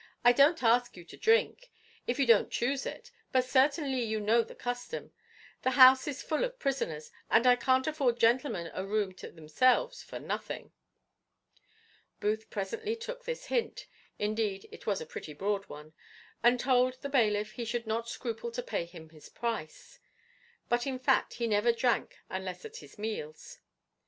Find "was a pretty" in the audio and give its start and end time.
14.87-15.33